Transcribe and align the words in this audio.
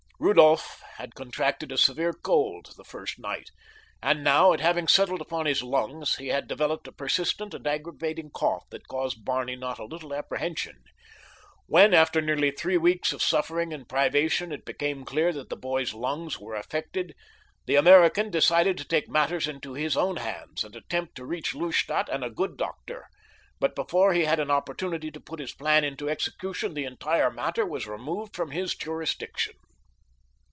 Rudolph 0.23 0.83
had 0.97 1.15
contracted 1.15 1.71
a 1.71 1.79
severe 1.79 2.13
cold 2.13 2.73
the 2.77 2.83
first 2.83 3.17
night, 3.17 3.49
and 4.03 4.23
now, 4.23 4.51
it 4.53 4.59
having 4.59 4.87
settled 4.87 5.19
upon 5.19 5.47
his 5.47 5.63
lungs, 5.63 6.17
he 6.17 6.27
had 6.27 6.47
developed 6.47 6.87
a 6.87 6.91
persistent 6.91 7.55
and 7.55 7.65
aggravating 7.65 8.29
cough 8.29 8.63
that 8.69 8.87
caused 8.87 9.25
Barney 9.25 9.55
not 9.55 9.79
a 9.79 9.83
little 9.83 10.13
apprehension. 10.13 10.83
When, 11.65 11.95
after 11.95 12.21
nearly 12.21 12.51
three 12.51 12.77
weeks 12.77 13.11
of 13.11 13.23
suffering 13.23 13.73
and 13.73 13.89
privation, 13.89 14.51
it 14.51 14.63
became 14.63 15.05
clear 15.05 15.33
that 15.33 15.49
the 15.49 15.57
boy's 15.57 15.91
lungs 15.95 16.37
were 16.37 16.53
affected, 16.55 17.15
the 17.65 17.73
American 17.75 18.29
decided 18.29 18.77
to 18.77 18.85
take 18.85 19.09
matters 19.09 19.47
into 19.47 19.73
his 19.73 19.97
own 19.97 20.17
hands 20.17 20.63
and 20.63 20.75
attempt 20.75 21.15
to 21.15 21.25
reach 21.25 21.55
Lustadt 21.55 22.09
and 22.09 22.23
a 22.23 22.29
good 22.29 22.57
doctor; 22.57 23.07
but 23.59 23.73
before 23.73 24.13
he 24.13 24.25
had 24.25 24.39
an 24.39 24.51
opportunity 24.51 25.09
to 25.09 25.19
put 25.19 25.39
his 25.39 25.51
plan 25.55 25.83
into 25.83 26.07
execution 26.11 26.75
the 26.75 26.85
entire 26.85 27.31
matter 27.31 27.65
was 27.65 27.87
removed 27.87 28.35
from 28.35 28.51
his 28.51 28.75
jurisdiction. 28.75 29.55